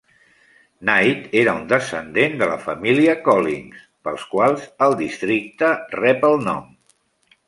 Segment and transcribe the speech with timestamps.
[0.87, 6.65] Knight era un descendent de la família Collings pels quals, el districte rep el nom.